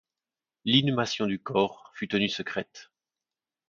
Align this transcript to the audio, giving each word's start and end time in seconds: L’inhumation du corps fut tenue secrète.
L’inhumation 0.65 1.27
du 1.27 1.37
corps 1.37 1.91
fut 1.93 2.07
tenue 2.07 2.27
secrète. 2.27 2.89